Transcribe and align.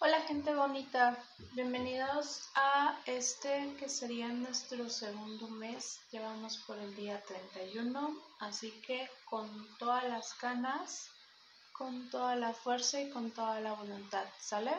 Hola 0.00 0.20
gente 0.20 0.54
bonita, 0.54 1.18
bienvenidos 1.54 2.48
a 2.54 2.96
este 3.06 3.74
que 3.80 3.88
sería 3.88 4.28
nuestro 4.28 4.88
segundo 4.88 5.48
mes, 5.48 5.98
llevamos 6.12 6.56
por 6.58 6.78
el 6.78 6.94
día 6.94 7.20
31, 7.24 8.16
así 8.38 8.70
que 8.86 9.10
con 9.24 9.48
todas 9.76 10.04
las 10.04 10.40
ganas, 10.40 11.10
con 11.72 12.08
toda 12.10 12.36
la 12.36 12.52
fuerza 12.52 13.00
y 13.00 13.10
con 13.10 13.32
toda 13.32 13.58
la 13.58 13.72
voluntad, 13.72 14.24
¿sale? 14.38 14.72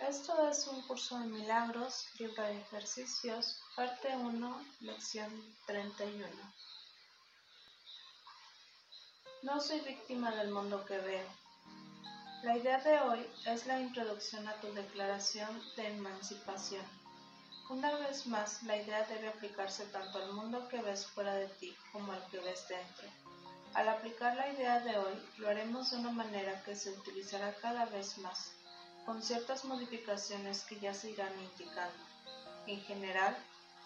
Esto 0.00 0.48
es 0.48 0.66
un 0.66 0.82
curso 0.88 1.16
de 1.20 1.26
milagros, 1.26 2.08
libro 2.18 2.42
de 2.42 2.62
ejercicios, 2.62 3.60
parte 3.76 4.08
1, 4.08 4.66
lección 4.80 5.56
31. 5.66 6.26
No 9.42 9.60
soy 9.60 9.78
víctima 9.82 10.32
del 10.32 10.50
mundo 10.50 10.84
que 10.84 10.98
veo 10.98 11.43
la 12.44 12.58
idea 12.58 12.78
de 12.80 13.00
hoy 13.00 13.26
es 13.46 13.66
la 13.66 13.80
introducción 13.80 14.46
a 14.46 14.60
tu 14.60 14.70
declaración 14.74 15.48
de 15.76 15.88
emancipación. 15.88 16.84
Una 17.70 17.96
vez 17.96 18.26
más, 18.26 18.62
la 18.64 18.76
idea 18.76 19.02
debe 19.06 19.28
aplicarse 19.28 19.86
tanto 19.86 20.18
al 20.18 20.30
mundo 20.34 20.68
que 20.68 20.82
ves 20.82 21.06
fuera 21.06 21.34
de 21.36 21.48
ti 21.48 21.74
como 21.90 22.12
al 22.12 22.22
que 22.26 22.40
ves 22.40 22.68
dentro. 22.68 23.08
Al 23.72 23.88
aplicar 23.88 24.36
la 24.36 24.52
idea 24.52 24.80
de 24.80 24.98
hoy, 24.98 25.14
lo 25.38 25.48
haremos 25.48 25.90
de 25.90 25.96
una 25.96 26.10
manera 26.10 26.62
que 26.64 26.76
se 26.76 26.90
utilizará 26.90 27.54
cada 27.62 27.86
vez 27.86 28.18
más, 28.18 28.52
con 29.06 29.22
ciertas 29.22 29.64
modificaciones 29.64 30.64
que 30.64 30.78
ya 30.78 30.92
se 30.92 31.12
irán 31.12 31.32
indicando. 31.40 32.04
En 32.66 32.82
general, 32.82 33.34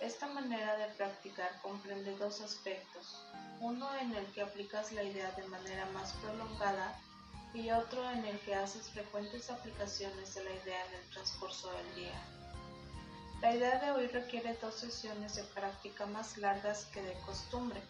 esta 0.00 0.26
manera 0.26 0.76
de 0.76 0.88
practicar 0.88 1.58
comprende 1.62 2.14
dos 2.18 2.42
aspectos, 2.42 3.16
uno 3.60 3.88
en 3.96 4.14
el 4.14 4.26
que 4.32 4.42
aplicas 4.42 4.92
la 4.92 5.04
idea 5.04 5.30
de 5.30 5.48
manera 5.48 5.86
más 5.94 6.12
prolongada 6.14 7.00
y 7.54 7.70
otro 7.70 8.10
en 8.10 8.24
el 8.24 8.38
que 8.40 8.54
haces 8.54 8.88
frecuentes 8.90 9.50
aplicaciones 9.50 10.34
de 10.34 10.44
la 10.44 10.50
idea 10.50 10.86
en 10.86 10.94
el 10.94 11.10
transcurso 11.10 11.70
del 11.72 11.94
día. 11.94 12.22
La 13.42 13.54
idea 13.54 13.78
de 13.80 13.90
hoy 13.90 14.06
requiere 14.06 14.56
dos 14.62 14.74
sesiones 14.76 15.34
de 15.34 15.42
práctica 15.42 16.06
más 16.06 16.38
largas 16.38 16.86
que 16.86 17.02
de 17.02 17.14
costumbre, 17.26 17.80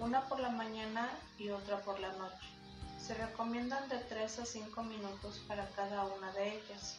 una 0.00 0.28
por 0.28 0.40
la 0.40 0.50
mañana 0.50 1.08
y 1.38 1.50
otra 1.50 1.80
por 1.82 2.00
la 2.00 2.12
noche. 2.12 2.48
Se 3.00 3.14
recomiendan 3.14 3.88
de 3.88 3.98
3 3.98 4.40
a 4.40 4.44
5 4.44 4.82
minutos 4.82 5.40
para 5.48 5.68
cada 5.70 6.04
una 6.04 6.32
de 6.32 6.56
ellas. 6.56 6.96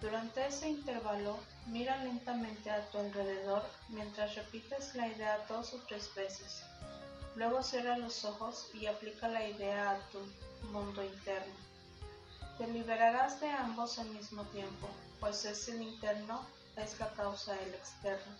Durante 0.00 0.46
ese 0.46 0.68
intervalo, 0.68 1.38
mira 1.66 2.02
lentamente 2.04 2.70
a 2.70 2.84
tu 2.90 2.98
alrededor 2.98 3.62
mientras 3.88 4.34
repites 4.34 4.94
la 4.94 5.08
idea 5.08 5.44
dos 5.48 5.74
o 5.74 5.78
tres 5.86 6.10
veces. 6.14 6.62
Luego 7.36 7.62
cierra 7.62 7.96
los 7.96 8.24
ojos 8.24 8.68
y 8.74 8.86
aplica 8.86 9.28
la 9.28 9.48
idea 9.48 9.92
a 9.92 9.98
tu 10.10 10.18
mundo 10.72 11.02
interno. 11.02 11.54
Te 12.58 12.66
liberarás 12.66 13.40
de 13.40 13.48
ambos 13.48 13.98
al 13.98 14.10
mismo 14.10 14.44
tiempo, 14.44 14.88
pues 15.20 15.44
ese 15.44 15.82
interno 15.82 16.44
es 16.76 16.98
la 16.98 17.08
causa 17.14 17.54
del 17.54 17.74
externo. 17.74 18.36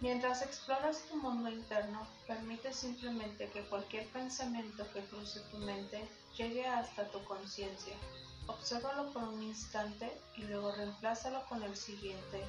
Mientras 0.00 0.40
exploras 0.40 1.02
tu 1.10 1.16
mundo 1.16 1.50
interno, 1.50 2.06
permite 2.26 2.72
simplemente 2.72 3.50
que 3.50 3.66
cualquier 3.66 4.06
pensamiento 4.08 4.90
que 4.92 5.04
cruce 5.04 5.40
tu 5.50 5.58
mente 5.58 6.08
llegue 6.38 6.66
hasta 6.66 7.06
tu 7.10 7.22
conciencia. 7.24 7.94
Obsérvalo 8.46 9.12
por 9.12 9.24
un 9.24 9.42
instante 9.42 10.10
y 10.36 10.44
luego 10.44 10.72
reemplázalo 10.72 11.44
con 11.46 11.62
el 11.62 11.76
siguiente. 11.76 12.42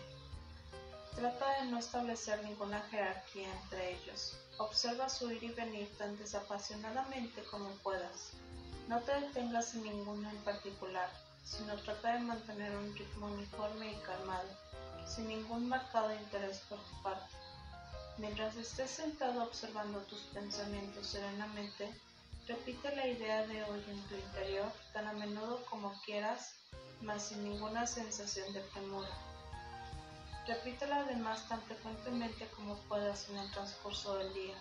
Trata 1.15 1.61
de 1.61 1.65
no 1.67 1.77
establecer 1.77 2.43
ninguna 2.43 2.81
jerarquía 2.89 3.51
entre 3.61 3.93
ellos. 3.93 4.37
Observa 4.57 5.09
su 5.09 5.31
ir 5.31 5.43
y 5.43 5.49
venir 5.49 5.89
tan 5.97 6.17
desapasionadamente 6.17 7.43
como 7.51 7.69
puedas. 7.83 8.31
No 8.87 8.99
te 9.01 9.13
detengas 9.19 9.75
en 9.75 9.83
ninguno 9.83 10.29
en 10.29 10.37
particular, 10.37 11.09
sino 11.43 11.75
trata 11.77 12.13
de 12.13 12.19
mantener 12.19 12.75
un 12.75 12.95
ritmo 12.95 13.27
uniforme 13.27 13.91
y 13.91 13.95
calmado, 14.01 14.47
sin 15.05 15.27
ningún 15.27 15.67
marcado 15.67 16.13
interés 16.13 16.59
por 16.69 16.79
tu 16.79 17.03
parte. 17.03 17.35
Mientras 18.17 18.55
estés 18.55 18.91
sentado 18.91 19.43
observando 19.43 19.99
tus 20.01 20.21
pensamientos 20.33 21.07
serenamente, 21.07 21.93
repite 22.47 22.95
la 22.95 23.07
idea 23.07 23.45
de 23.47 23.63
hoy 23.63 23.83
en 23.89 24.01
tu 24.03 24.15
interior 24.15 24.71
tan 24.93 25.07
a 25.07 25.13
menudo 25.13 25.63
como 25.65 25.93
quieras, 26.05 26.55
mas 27.01 27.23
sin 27.23 27.43
ninguna 27.43 27.85
sensación 27.85 28.51
de 28.53 28.61
premura. 28.61 29.09
Repítela 30.51 30.97
además 30.97 31.47
tan 31.47 31.61
frecuentemente 31.61 32.45
como 32.57 32.75
puedas 32.89 33.29
en 33.29 33.37
el 33.37 33.49
transcurso 33.51 34.17
del 34.17 34.33
día. 34.33 34.55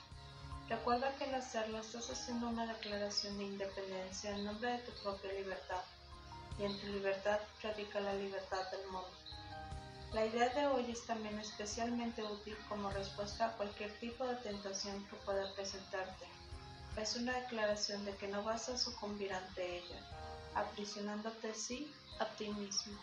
Recuerda 0.69 1.13
que 1.17 1.25
al 1.25 1.35
hacerlo 1.35 1.79
estás 1.81 2.09
haciendo 2.11 2.47
una 2.49 2.65
declaración 2.65 3.37
de 3.39 3.47
independencia 3.47 4.31
en 4.31 4.45
nombre 4.45 4.71
de 4.71 4.79
tu 4.79 4.93
propia 5.03 5.33
libertad, 5.33 5.83
y 6.61 6.65
en 6.65 6.81
tu 6.81 6.87
libertad 6.87 7.41
radica 7.61 7.99
la 7.99 8.15
libertad 8.15 8.71
del 8.71 8.87
mundo. 8.87 9.11
La 10.13 10.27
idea 10.27 10.49
de 10.51 10.69
hoy 10.69 10.93
es 10.93 11.05
también 11.07 11.37
especialmente 11.41 12.23
útil 12.23 12.57
como 12.69 12.89
respuesta 12.91 13.47
a 13.47 13.57
cualquier 13.57 13.91
tipo 13.99 14.25
de 14.29 14.37
tentación 14.37 15.05
que 15.09 15.17
pueda 15.17 15.53
presentarte. 15.57 16.27
Es 16.97 17.17
una 17.17 17.33
declaración 17.33 18.05
de 18.05 18.15
que 18.15 18.29
no 18.29 18.45
vas 18.45 18.69
a 18.69 18.79
sucumbir 18.79 19.33
ante 19.33 19.79
ella, 19.79 20.01
aprisionándote 20.55 21.53
sí 21.53 21.93
a 22.21 22.27
ti 22.27 22.49
mismo. 22.49 22.97